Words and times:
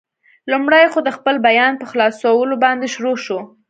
لومړی 0.51 0.85
خو، 0.91 0.99
د 1.03 1.09
خپل 1.17 1.35
بیان 1.47 1.73
په 1.77 1.85
خلاصولو 1.91 2.55
باندې 2.63 2.87
شروع 2.95 3.17
شو. 3.25 3.39